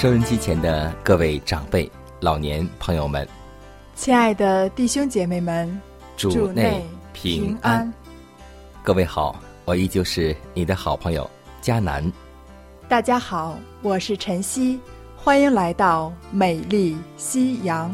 [0.00, 3.26] 收音机前的各位长辈、老年朋友们，
[3.96, 5.68] 亲爱的弟兄姐妹们，
[6.16, 7.92] 主内平安。
[8.84, 11.28] 各位好，我依旧是你的好朋友
[11.60, 12.12] 佳南。
[12.88, 14.78] 大家好，我是晨曦，
[15.16, 17.92] 欢迎来到美丽夕阳。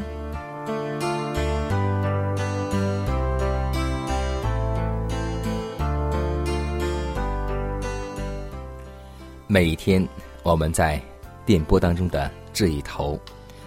[9.46, 10.06] 每一天，
[10.42, 11.00] 我们在。
[11.46, 13.18] 电波当中的这一头，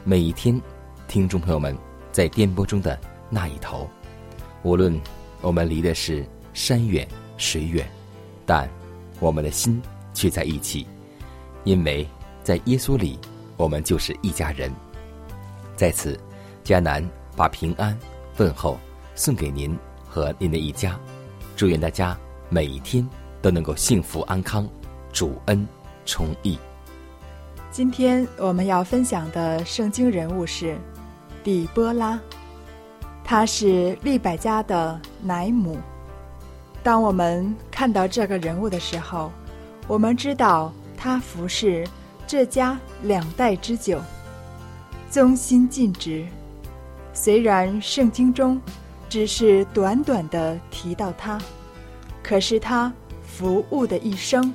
[0.04, 0.60] 每一天，
[1.08, 1.78] 听众朋友们
[2.12, 3.88] 在电波中的那一头，
[4.64, 5.00] 无论
[5.42, 7.88] 我们离的是山远水远，
[8.46, 8.68] 但
[9.20, 9.80] 我们的心
[10.14, 10.88] 却在一起，
[11.66, 12.08] 因为
[12.44, 13.20] 在耶稣里，
[13.58, 14.72] 我们就是一家人。
[15.76, 16.20] 在此，
[16.64, 17.96] 迦南把平安
[18.38, 18.80] 问候
[19.14, 21.00] 送给您和您的一家，
[21.56, 22.18] 祝愿大家
[22.50, 23.08] 每一天
[23.40, 24.68] 都能够幸福安康，
[25.14, 25.68] 主恩
[26.06, 26.58] 充溢。
[27.70, 30.76] 今天我们要分享的圣经人物是
[31.44, 32.20] 底波拉，
[33.24, 35.78] 她是利百家的奶母。
[36.82, 39.32] 当我们看到这个人物的时候，
[39.86, 41.86] 我们知道她服侍
[42.26, 44.02] 这家两代之久，
[45.12, 46.26] 忠心尽职。
[47.14, 48.60] 虽然圣经中
[49.10, 51.40] 只是短短的提到她，
[52.24, 54.52] 可是她服务的一生，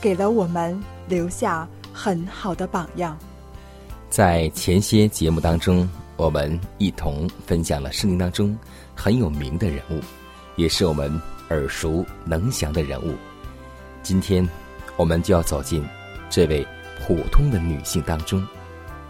[0.00, 1.66] 给了我们留下。
[1.96, 3.18] 很好的榜样。
[4.10, 8.56] 在前些节目当中，我们一同分享了圣经当中
[8.94, 9.98] 很有名的人物，
[10.56, 11.10] 也是我们
[11.48, 13.14] 耳熟能详的人物。
[14.02, 14.46] 今天，
[14.98, 15.84] 我们就要走进
[16.28, 16.66] 这位
[17.00, 18.46] 普通的女性当中。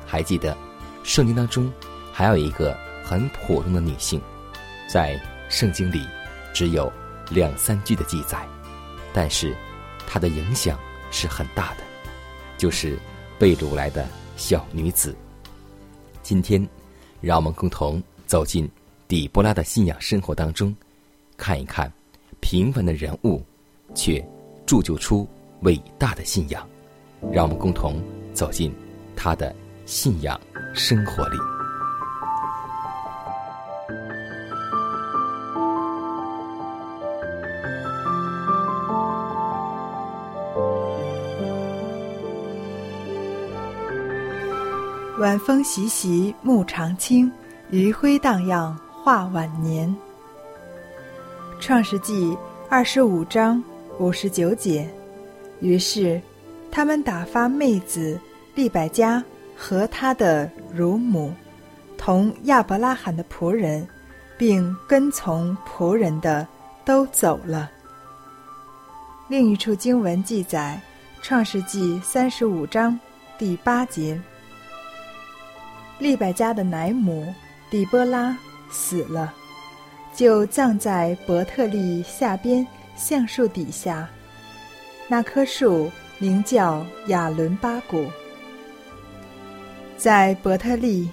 [0.06, 0.56] 还记得，
[1.02, 1.70] 圣经当中
[2.12, 4.20] 还有一个很普通的女性，
[4.88, 6.06] 在圣经里
[6.54, 6.90] 只有
[7.30, 8.46] 两三句的记载，
[9.12, 9.54] 但是
[10.06, 10.78] 她的影响
[11.10, 11.85] 是很大的。
[12.56, 12.98] 就是
[13.38, 14.06] 被掳来的
[14.36, 15.14] 小女子。
[16.22, 16.66] 今天，
[17.20, 18.68] 让我们共同走进
[19.06, 20.74] 底波拉的信仰生活当中，
[21.36, 21.92] 看一看
[22.40, 23.42] 平凡的人物，
[23.94, 24.24] 却
[24.66, 25.26] 铸就出
[25.62, 26.66] 伟大的信仰。
[27.32, 28.02] 让我们共同
[28.34, 28.72] 走进
[29.16, 29.54] 他的
[29.86, 30.38] 信仰
[30.74, 31.55] 生活里。
[45.26, 47.28] 晚风习习，暮长青；
[47.70, 49.92] 余晖荡漾，画晚年。
[51.58, 52.38] 创世纪
[52.68, 53.60] 二十五章
[53.98, 54.88] 五十九节。
[55.58, 56.22] 于是，
[56.70, 58.16] 他们打发妹子
[58.54, 59.20] 利百加
[59.56, 61.34] 和他的乳母，
[61.98, 63.84] 同亚伯拉罕的仆人，
[64.38, 66.46] 并跟从仆人的
[66.84, 67.68] 都走了。
[69.26, 70.80] 另一处经文记载，
[71.20, 72.96] 创世纪三十五章
[73.36, 74.16] 第八节。
[75.98, 77.32] 利百加的奶母
[77.70, 78.36] 底波拉
[78.70, 79.32] 死了，
[80.14, 84.08] 就葬在伯特利下边橡树底下。
[85.08, 88.06] 那棵树名叫亚伦巴谷。
[89.96, 91.08] 在伯特利，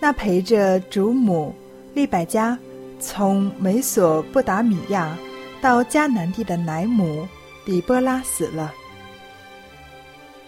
[0.00, 1.52] 那陪着主母
[1.92, 2.56] 利百加
[3.00, 5.18] 从美索不达米亚
[5.60, 7.26] 到迦南地的奶母
[7.66, 8.72] 底波拉死了。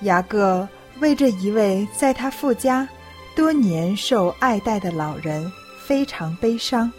[0.02, 0.68] 雅各
[1.00, 2.88] 为这一位在他父家。
[3.34, 5.50] 多年受爱戴的老人
[5.84, 6.90] 非常悲伤。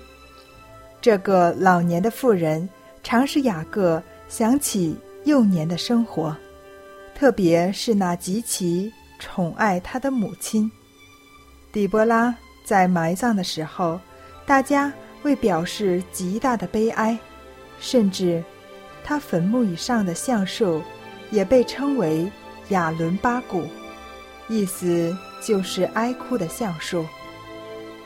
[1.02, 2.68] 这个老年的妇人
[3.04, 6.36] 常使雅各想起幼年的生活，
[7.16, 10.70] 特别是那极其宠爱他的母亲。
[11.72, 12.36] 底波拉
[12.66, 14.00] 在埋葬的时候，
[14.46, 14.92] 大家
[15.24, 17.18] 为表示极大的悲哀，
[17.80, 18.44] 甚至
[19.04, 20.82] 他坟墓以上的橡树
[21.32, 22.30] 也被称为
[22.70, 23.64] 亚伦巴谷，
[24.48, 27.06] 意思就是哀哭的橡树。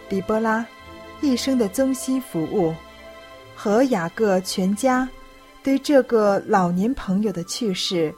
[0.08, 0.66] 底波拉
[1.22, 2.74] 一生的忠心服务，
[3.56, 5.08] 和雅各全家
[5.62, 8.14] 对这个老年朋友的去世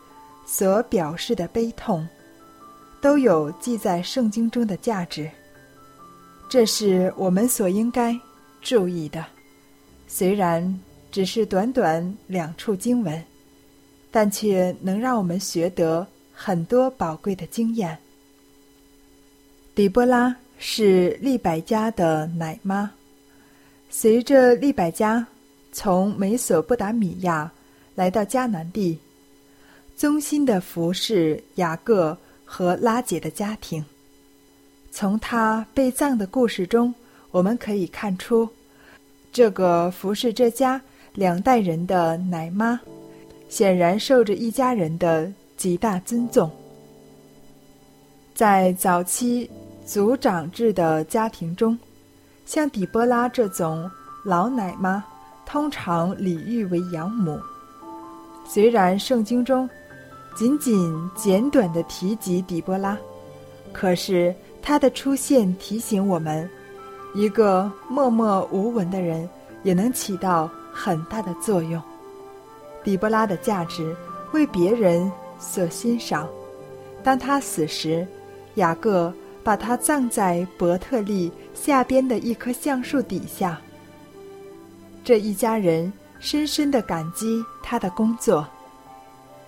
[0.45, 2.07] 所表示的悲痛，
[3.01, 5.29] 都有记在圣经中的价值。
[6.47, 8.18] 这是我们所应该
[8.62, 9.25] 注意的。
[10.07, 10.79] 虽然
[11.12, 13.21] 只是短短两处经文，
[14.12, 17.97] 但却能让我们学得很多宝贵的经验。
[19.73, 22.91] 底波拉是利百加的奶妈，
[23.89, 25.25] 随着利百加
[25.71, 27.50] 从美索不达米亚
[27.95, 29.00] 来到迦南地，
[29.95, 33.83] 忠心的服侍雅各和拉姐的家庭。
[34.91, 36.94] 从他被葬的故事中，
[37.31, 38.47] 我们可以看出，
[39.31, 40.81] 这个服侍这家
[41.13, 42.77] 两代人的奶妈，
[43.47, 46.51] 显然受着一家人的极大尊重。
[48.33, 49.50] 在早期
[49.86, 51.78] 族长制的家庭中，
[52.45, 53.89] 像底波拉这种
[54.24, 55.04] 老奶妈，
[55.45, 57.39] 通常礼遇为养母。
[58.48, 59.69] 虽然圣经中
[60.36, 62.98] 仅仅简短的提及底波拉，
[63.72, 64.33] 可是。
[64.63, 66.48] 他的出现提醒我们，
[67.16, 69.28] 一个默默无闻的人
[69.63, 71.81] 也能起到很大的作用。
[72.83, 73.95] 底波拉的价值
[74.33, 76.30] 为别人所欣赏。
[77.04, 78.07] 当他死时，
[78.54, 79.12] 雅各
[79.44, 83.60] 把他葬在伯特利下边的一棵橡树底下。
[85.04, 88.48] 这一家人深深的感激他的工作。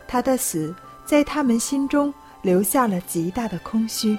[0.07, 0.75] 他的死
[1.05, 4.17] 在他们心中留下了极大的空虚。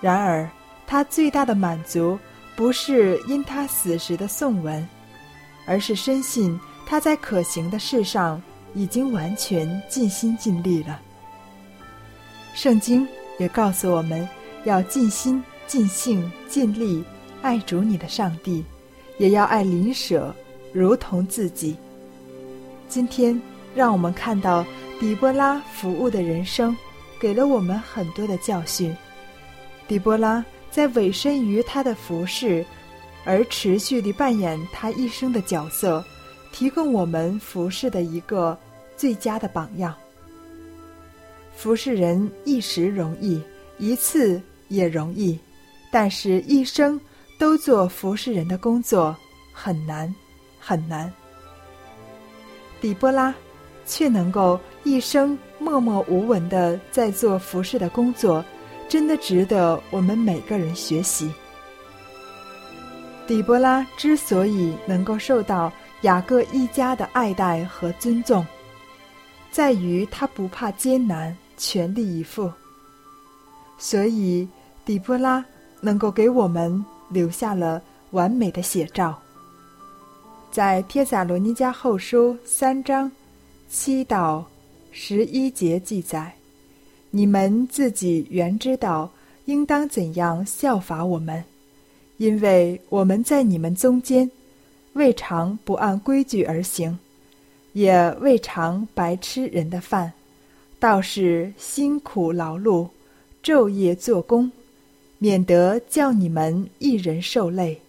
[0.00, 0.48] 然而，
[0.86, 2.18] 他最大的满足
[2.54, 4.86] 不是因他死时的颂文，
[5.66, 8.40] 而是深信他在可行的事上
[8.74, 11.00] 已经完全尽心尽力了。
[12.54, 13.06] 圣经
[13.38, 14.28] 也告诉我们
[14.66, 17.04] 要尽心、尽性、尽力
[17.40, 18.64] 爱主你的上帝，
[19.16, 20.34] 也要爱邻舍
[20.72, 21.76] 如同自己。
[22.88, 23.40] 今天，
[23.76, 24.66] 让我们看到
[24.98, 26.76] 底波拉服务的人生，
[27.20, 28.92] 给了我们很多的教训。
[29.86, 32.66] 底波拉在委身于他的服饰，
[33.24, 36.04] 而持续地扮演他一生的角色，
[36.50, 38.58] 提供我们服饰的一个
[38.96, 39.94] 最佳的榜样。
[41.54, 43.40] 服侍人一时容易，
[43.78, 45.38] 一次也容易，
[45.90, 47.00] 但是一生
[47.38, 49.16] 都做服侍人的工作
[49.52, 50.14] 很难
[50.58, 51.12] 很难。
[52.80, 53.34] 底波拉
[53.84, 58.44] 却能够一生默默无闻的在做服侍的工作。
[58.88, 61.28] 真的值得我们每个人学习。
[63.26, 65.72] 底波拉之所以能够受到
[66.02, 68.46] 雅各一家的爱戴和尊重，
[69.50, 72.48] 在于他不怕艰难，全力以赴。
[73.76, 74.48] 所以，
[74.86, 75.44] 底波拉
[75.80, 79.20] 能够给我们留下了完美的写照。
[80.52, 83.10] 在帖撒罗尼迦后书三章
[83.68, 84.46] 七到
[84.92, 86.32] 十一节记载。
[87.10, 89.10] 你们自己原知道
[89.46, 91.42] 应当怎样效法我们，
[92.18, 94.30] 因为我们在你们中间，
[94.92, 96.96] 未尝不按规矩而行，
[97.72, 100.12] 也未尝白吃人的饭，
[100.78, 102.88] 倒是辛苦劳碌，
[103.42, 104.50] 昼夜做工，
[105.18, 107.80] 免得叫你们一人受累。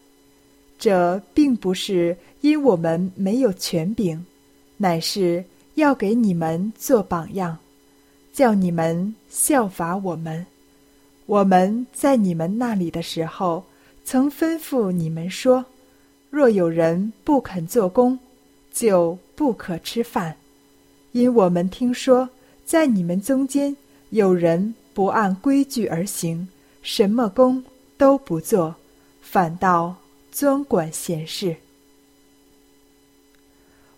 [0.80, 4.24] 这并不是因我们没有权柄，
[4.78, 5.44] 乃是
[5.76, 7.58] 要给你们做榜样。
[8.32, 10.46] 叫你们效法我们。
[11.26, 13.64] 我们在你们那里的时候，
[14.06, 15.66] 曾吩咐你们说：
[16.30, 18.20] 若有人不肯做工，
[18.72, 20.38] 就不可吃饭。
[21.14, 22.30] 因我们听说，
[22.64, 23.76] 在你们中间
[24.12, 26.48] 有人不按规矩而行，
[26.90, 27.62] 什么工
[27.98, 28.74] 都不做，
[29.22, 29.94] 反倒
[30.32, 31.54] 专管闲事。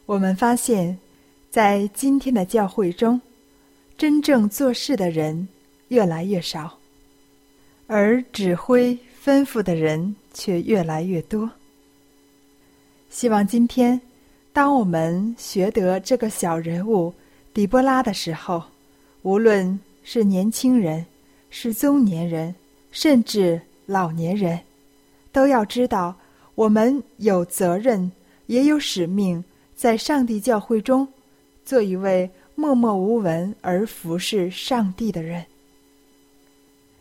[0.07, 0.97] 我们发现，
[1.51, 3.21] 在今天的教会中。
[3.95, 5.47] 真正做事的人
[5.89, 6.79] 越来越少，
[7.85, 11.51] 而指挥吩咐的人却越来越多。
[13.09, 14.01] 希望今天，
[14.51, 17.13] 当我们学得这个小人物
[17.53, 18.63] 底波拉的时候，
[19.21, 21.05] 无论是年轻人、
[21.49, 22.55] 是中年人，
[23.01, 24.59] 甚至老年人，
[25.31, 26.13] 都要知道，
[26.55, 28.11] 我们有责任，
[28.47, 29.41] 也有使命，
[29.73, 31.07] 在上帝教会中
[31.63, 32.29] 做一位。
[32.55, 35.45] 默默无闻而服侍上帝的人，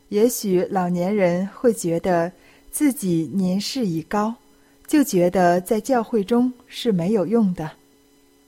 [0.09, 2.31] 也许老年人会觉得
[2.71, 4.33] 自己年事已高，
[4.87, 7.69] 就觉得在教会中是没有用的。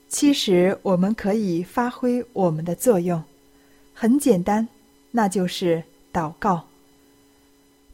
[0.09, 3.21] 其实我们可以发挥我们的作用，
[3.93, 4.69] 很简单，
[5.11, 6.65] 那就是祷告，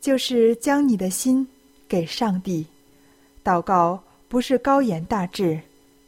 [0.07, 1.45] 就是将你的心
[1.89, 2.65] 给上帝。
[3.43, 5.61] 祷告不是高言大志，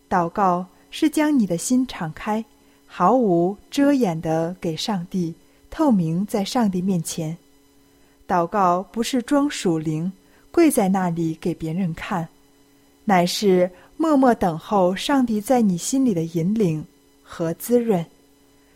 [0.09, 2.45] 祷告是将你的心敞开，
[2.87, 5.35] 毫无遮掩的给上帝，
[5.69, 7.37] 透明在上帝面前。
[8.29, 10.13] 祷告不是装属灵，
[10.53, 12.29] 跪在那里给别人看，
[13.05, 13.69] 乃是。
[13.97, 16.87] 默默等候上帝在你心里的引领
[17.21, 18.07] 和滋润，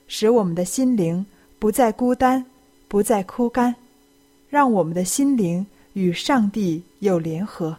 [0.09, 1.25] 使我们的心灵
[1.61, 2.45] 不再孤单，
[2.89, 3.73] 不再枯干，
[4.53, 7.75] 让我们的心灵与上帝有联合。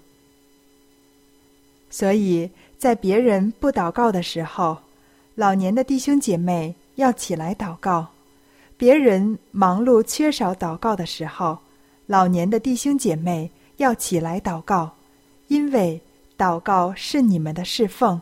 [1.92, 2.50] 所以
[2.80, 4.80] 在别人不祷告的时候，
[5.36, 8.08] 老年的弟兄姐妹要起来祷告；
[8.76, 11.60] 别人忙碌缺少祷告的时候，
[12.08, 14.96] 老年的弟兄姐妹要起来祷告，
[15.50, 16.02] 因为。
[16.36, 18.20] 祷告是你们的侍奉，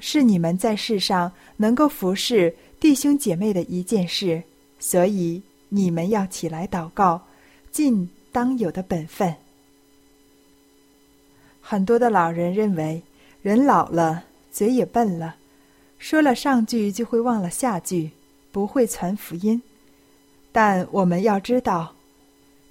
[0.00, 4.42] 是你们在世上能够服侍弟兄姐妹的一件事，
[4.80, 7.22] 所以你们要起来祷告，
[7.72, 9.34] 尽当有的本分。
[11.60, 13.02] 很多的老人认为，
[13.40, 15.36] 人老了，嘴也笨了，
[15.98, 18.10] 说了上句就会忘了下句，
[18.52, 19.60] 不会传福音。
[20.52, 21.94] 但我们要知道，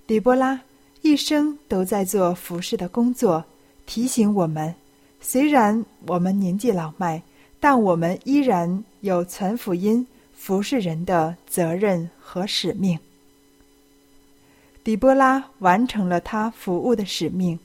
[0.06, 0.62] 底波拉
[1.02, 3.44] 一生都在做服侍的工作，
[3.88, 4.76] 提醒我们。
[5.20, 7.22] 虽然我们年纪老迈，
[7.60, 10.06] 但我们依然有传福音、
[10.36, 13.00] 服侍人的责任和使命。
[14.84, 17.60] 底波拉完成了他服务的使命，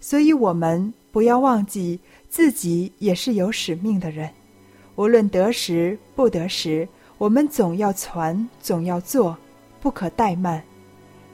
[0.00, 4.30] 所以我们不要忘记自己也是有使命的人。
[4.96, 9.36] 无论得时不得时，我们总要传，总要做，
[9.80, 10.62] 不可怠慢。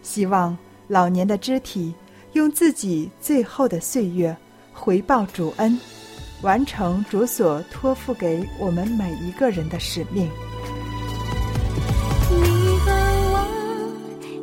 [0.03, 0.57] 希望
[0.89, 1.95] 老年的肢体
[2.33, 4.37] 用自己最后的岁月。
[4.73, 5.79] 回报主恩，
[6.41, 10.27] 完成主所托付给我们每一个人的使命。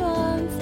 [0.00, 0.59] 窗。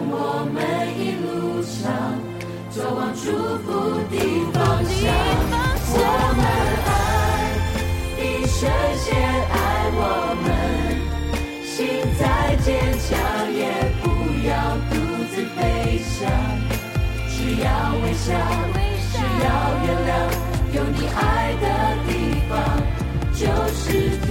[0.00, 0.56] 我们
[0.98, 1.78] 一路上
[2.70, 3.26] 走往祝
[3.64, 3.66] 福
[4.10, 4.14] 的
[4.52, 4.98] 方向。
[5.90, 5.96] 我
[6.38, 6.42] 们
[6.86, 6.90] 爱，
[8.16, 8.58] 比神
[8.98, 9.06] 仙
[9.50, 9.56] 爱
[9.94, 10.00] 我
[10.44, 10.46] 们，
[11.64, 11.76] 心
[12.18, 12.22] 再
[12.64, 12.66] 坚
[13.04, 13.08] 强
[13.52, 13.60] 也
[14.02, 14.06] 不
[14.46, 14.50] 要
[14.90, 14.92] 独
[15.30, 15.58] 自飞
[16.04, 16.16] 翔，
[17.28, 17.66] 只要
[18.02, 18.26] 微笑，
[19.12, 19.46] 只要
[19.84, 20.10] 原谅，
[20.74, 21.18] 有你爱
[21.60, 21.64] 的
[22.06, 22.10] 地
[22.48, 22.52] 方
[23.32, 23.40] 就
[23.74, 23.82] 是
[24.26, 24.28] 天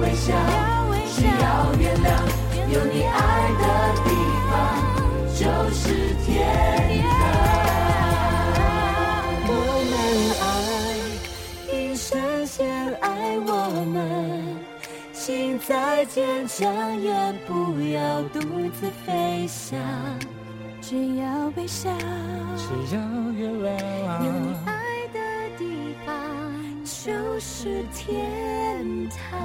[0.00, 0.34] 微笑，
[1.14, 2.06] 只要原谅，
[2.72, 3.18] 有你爱
[3.60, 3.64] 的
[4.04, 4.06] 地
[4.50, 4.52] 方
[5.34, 5.82] 就是
[6.24, 6.28] 天
[7.02, 7.12] 堂。
[9.46, 9.50] 我
[9.90, 9.92] 们
[10.42, 10.44] 爱，
[11.70, 12.56] 比神仙
[13.00, 13.04] 爱
[13.40, 13.50] 我
[13.86, 13.96] 们，
[15.12, 17.12] 心再坚强也
[17.46, 19.78] 不要独自飞翔，
[20.80, 21.24] 只要
[21.56, 21.90] 微笑，
[22.56, 23.00] 只要
[23.32, 23.78] 原有你谅。
[24.66, 24.68] 爱
[27.04, 29.38] 就是天堂。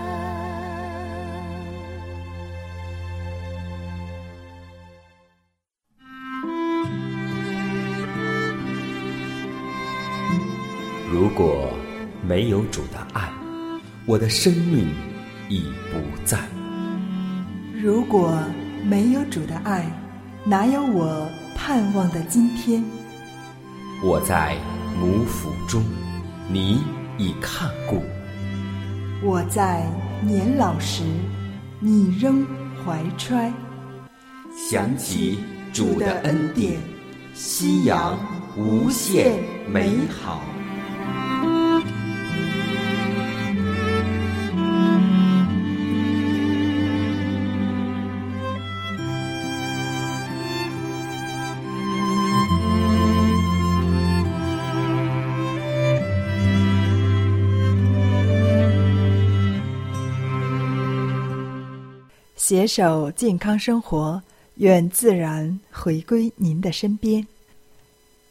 [11.11, 11.73] 如果
[12.25, 13.29] 没有主的爱，
[14.05, 14.87] 我的生命
[15.49, 16.39] 已不在。
[17.75, 18.41] 如果
[18.85, 19.85] 没有主的爱，
[20.45, 22.81] 哪有我盼望的今天？
[24.01, 24.55] 我在
[24.97, 25.83] 母腹中，
[26.47, 26.81] 你
[27.19, 28.01] 已看顾。
[29.21, 29.85] 我在
[30.23, 31.03] 年老时，
[31.81, 32.47] 你仍
[32.83, 33.51] 怀揣。
[34.55, 35.37] 想起
[35.73, 36.79] 主的恩典，
[37.33, 38.17] 夕阳
[38.57, 40.41] 无限美好。
[62.49, 64.19] 携手健康生活，
[64.55, 67.23] 愿自然回归您的身边。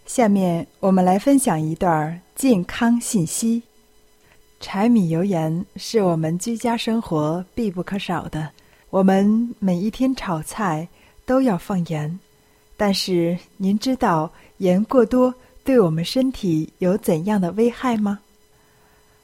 [0.06, 3.62] 下面我们来分享一段健康信息。
[4.58, 8.50] 柴米油盐是我们居家生活必不可少的，
[8.90, 10.88] 我们每一天炒菜
[11.24, 12.18] 都要放盐。
[12.76, 18.18] 但是您知道盐过多对我们身体有怎样的危害吗？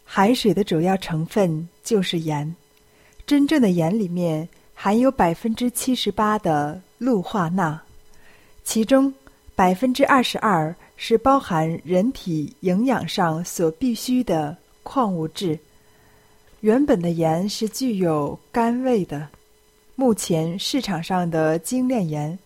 [0.04, 2.54] 海水的主要成分就是盐，
[3.26, 7.80] 真正的盐里面含有百分之七十八的氯化钠，
[8.64, 9.12] 其中
[9.54, 15.58] 百分之二十二是包含人体营养上所必需的矿物质。
[16.60, 19.28] 原本的盐是具有甘味的，
[19.94, 22.38] 目前市场上的精炼盐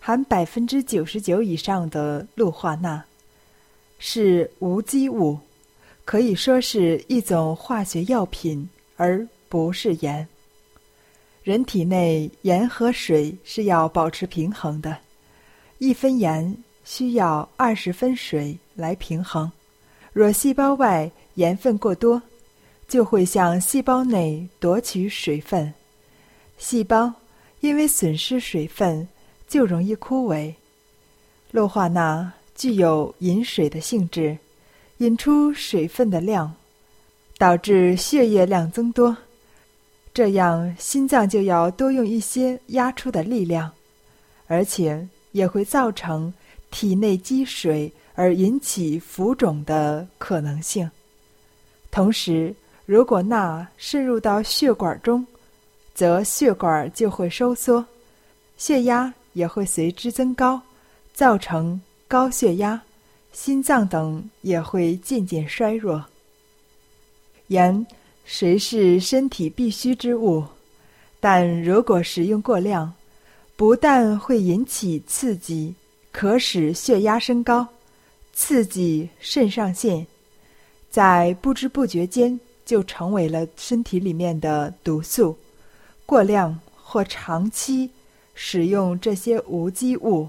[0.00, 3.02] 含百分之九十九以上的氯化钠，
[3.98, 5.38] 是无机物，
[6.04, 10.26] 可以说是一种化学药品，而不是盐。
[11.44, 14.96] 人体内盐和水是要保持平衡的，
[15.76, 19.52] 一分盐需要二十分水来平衡。
[20.14, 22.22] 若细胞外盐分过多，
[22.88, 25.74] 就会向细胞内夺取水分，
[26.56, 27.12] 细胞
[27.60, 29.06] 因为损失水分
[29.46, 30.54] 就容易枯萎。
[31.50, 34.38] 氯化钠具有引水的性质，
[34.96, 36.54] 引出水分的量，
[37.36, 39.14] 导致血液量增多。
[40.14, 43.68] 这样，心脏就要多用一些压出的力量，
[44.46, 46.32] 而且也会造成
[46.70, 50.88] 体内积水而引起浮肿的可能性。
[51.90, 52.54] 同时，
[52.86, 55.26] 如果钠渗入到血管中，
[55.94, 57.84] 则血管就会收缩，
[58.56, 60.62] 血压也会随之增高，
[61.12, 62.80] 造成高血压、
[63.32, 66.04] 心脏等也会渐渐衰弱。
[67.48, 67.84] 盐。
[68.24, 70.42] 谁是身体必需之物，
[71.20, 72.92] 但如果食用过量，
[73.54, 75.74] 不但会引起刺激，
[76.10, 77.66] 可使血压升高，
[78.32, 80.06] 刺激肾上腺，
[80.90, 85.36] 在不知不觉间就成为了身体里面的毒素。
[86.06, 87.90] 过量或长期
[88.34, 90.28] 使用这些无机物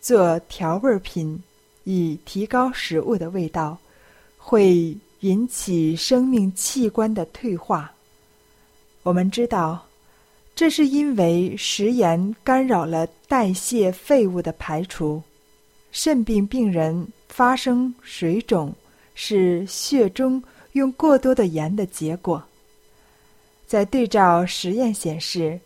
[0.00, 1.42] 做调味品，
[1.84, 3.78] 以提高食物的味道，
[4.38, 7.92] 会引起生命器官的退化。
[9.02, 9.86] 我们知道，
[10.54, 15.22] 这是因为食盐干扰了代谢废物的排除。
[15.90, 18.72] 肾病病人发生水肿，
[19.14, 22.42] 是血中用过多的盐的结果。
[23.66, 25.58] 在对照实验显示，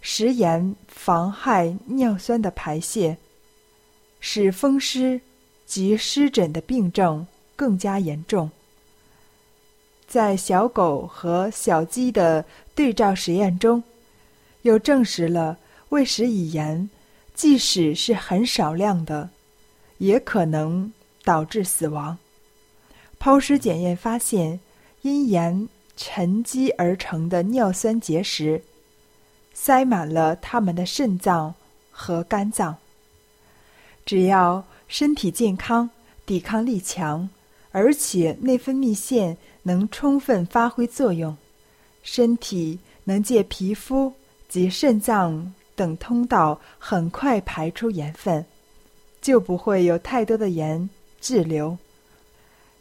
[0.00, 3.16] 食盐妨害尿酸的排泄，
[4.20, 5.20] 使风湿
[5.66, 8.50] 及湿疹的病症更加严重。
[10.14, 13.82] 在小狗和小鸡的对照实验中，
[14.62, 16.88] 又证实了喂食以盐，
[17.34, 19.28] 即使是很少量的。
[19.98, 20.92] 也可能
[21.24, 22.16] 导致死亡。
[23.18, 24.60] 抛尸检验发现，
[25.02, 28.62] 因盐沉积而成的尿酸结石，
[29.52, 31.52] 塞满了它们的肾脏
[31.90, 32.76] 和肝脏。
[34.06, 35.90] 只要身体健康、
[36.24, 37.28] 抵抗力强，
[37.72, 41.36] 而且内分泌腺能充分发挥作用，
[42.02, 44.12] 身体能借皮肤
[44.48, 48.46] 及肾脏等通道很快排出盐分。
[49.20, 51.78] 就不会有太多的盐滞留。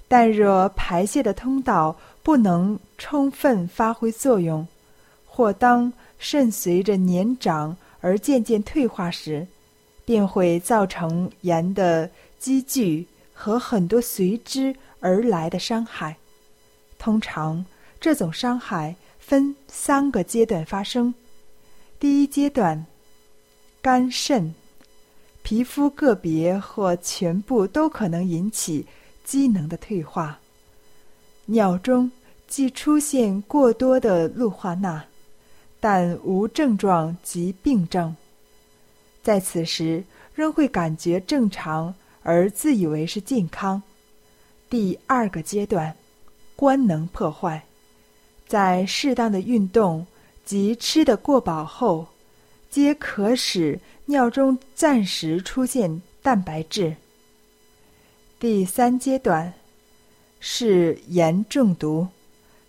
[0.10, 4.68] 但若排泄的通道不能充分发挥作用，
[5.26, 9.48] 或当肾随着年长而渐渐退化时，
[10.04, 16.18] 便会造成盐的积聚和很多随之而来的伤害。
[17.04, 17.66] 通常，
[18.00, 21.14] 这种伤害分三个阶段发生。
[22.00, 22.86] 第一阶段，
[23.82, 24.56] 肝肾。
[25.42, 28.88] 皮肤个别或全部都可能引起
[29.26, 30.40] 机能的退化。
[31.48, 32.10] 尿中
[32.48, 35.04] 既出现过多的氯化钠，
[35.82, 38.16] 但无症状及病症，
[39.22, 40.02] 在此时
[40.34, 43.84] 仍会感觉正常而自以为是健康。
[44.70, 45.94] 第二个阶段，
[46.56, 47.64] 官能破坏，
[48.48, 50.06] 在适当的运动
[50.46, 52.08] 及吃得过饱后，
[52.70, 53.80] 皆可使。
[54.06, 56.94] 尿中暂时出现蛋白质。
[58.38, 59.54] 第三阶段
[60.42, 62.06] 是盐中毒，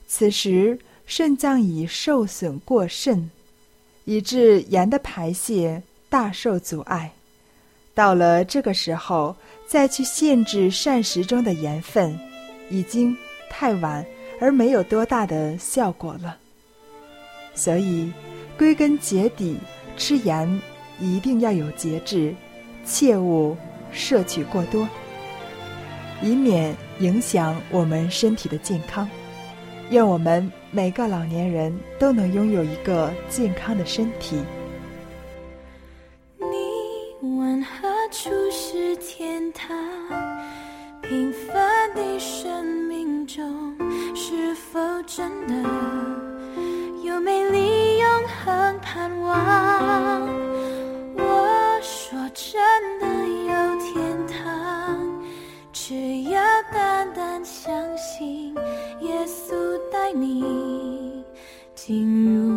[0.06, 3.28] 此时肾脏已受损过甚，
[4.04, 7.12] 以致盐的排泄大受阻碍。
[7.94, 9.34] 到了这个时候，
[9.66, 12.16] 再去限制膳食中的盐分，
[12.70, 13.16] 已经
[13.56, 14.04] 太晚，
[14.40, 16.36] 而没有多大的效果了。
[17.54, 18.12] 所以，
[18.58, 19.56] 归根结底，
[19.96, 20.60] 吃盐。
[21.00, 22.32] 一定要有节制，
[22.84, 23.56] 切勿
[23.92, 24.88] 摄取过多，
[26.22, 29.08] 以免影响我们身体的健康。
[29.90, 34.36] 愿我们每个老年人都能拥有一个健康的身体。
[36.38, 39.76] 你问何处是天堂？
[41.02, 42.83] 平凡的生命
[43.34, 43.76] 中，
[44.14, 45.54] 是否真的
[47.02, 50.22] 有美丽永恒盼望？
[51.16, 52.62] 我说真
[53.00, 55.00] 的有天堂，
[55.72, 56.40] 只要
[56.72, 58.54] 单单相信
[59.00, 59.52] 耶稣
[59.90, 61.24] 带你
[61.74, 62.53] 进入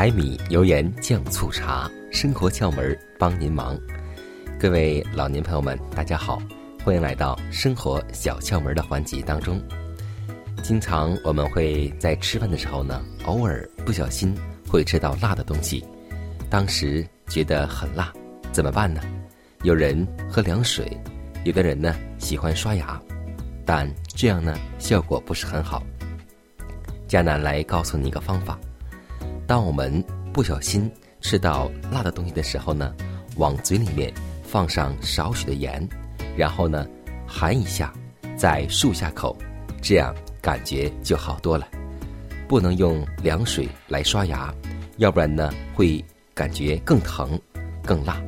[0.00, 3.78] 柴米油盐酱醋茶，生活窍门帮您忙。
[4.58, 6.40] 各位老年朋友们，大家好，
[6.82, 9.60] 欢迎来到生活小窍门的环节当中。
[10.62, 14.34] 经常我们会在吃饭的时候呢，偶尔不小心
[14.66, 15.84] 会吃到辣的东西，
[16.48, 18.10] 当时觉得很辣，
[18.52, 19.02] 怎么办呢？
[19.64, 20.98] 有人喝凉水，
[21.44, 22.98] 有的人呢喜欢刷牙，
[23.66, 25.82] 但这样呢效果不是很好。
[27.06, 28.58] 佳楠来告诉你一个方法：
[29.50, 30.00] 当我们
[30.32, 30.88] 不小心
[31.20, 32.94] 吃到辣的东西的时候呢，
[33.34, 35.84] 往嘴里面放上少许的盐，
[36.36, 36.86] 然后呢
[37.26, 37.92] 含一下，
[38.36, 39.36] 再漱下口，
[39.82, 41.66] 这样感觉就好多了。
[42.46, 44.54] 不能用凉水来刷牙，
[44.98, 47.36] 要不然呢会感觉更疼、
[47.82, 48.22] 更辣。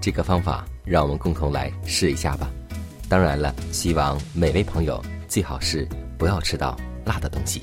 [0.00, 2.50] 这个方法，让我们共同来试一下吧。
[3.08, 7.62] 当然了，希望每位朋友最好是不要吃到辣的东西。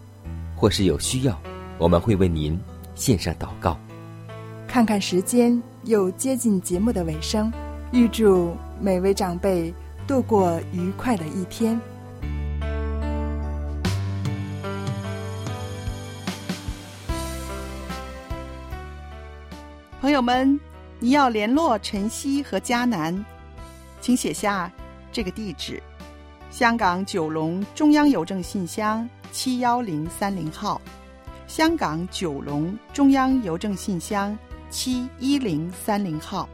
[0.61, 1.35] 或是有需要，
[1.79, 2.57] 我们会为您
[2.93, 3.75] 献上祷告。
[4.67, 7.51] 看看时间，又接近节目的尾声，
[7.91, 9.73] 预祝每位长辈
[10.05, 11.81] 度过愉快的一天。
[19.99, 20.59] 朋友们，
[20.99, 23.25] 你要联络晨曦和迦南，
[23.99, 24.71] 请写下
[25.11, 25.81] 这个地址：
[26.51, 29.09] 香港九龙中央邮政信箱。
[29.31, 30.79] 七幺零三零号，
[31.47, 34.37] 香港九龙中央邮政信箱
[34.69, 36.47] 七一零三零号。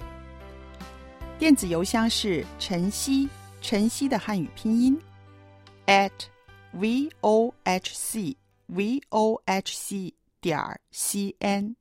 [1.40, 3.28] 电子邮箱是晨曦，
[3.62, 4.98] 晨曦的汉语拼音
[5.88, 6.12] at
[6.72, 8.38] v o h c
[8.68, 10.60] v o h c 点
[10.92, 11.76] c n。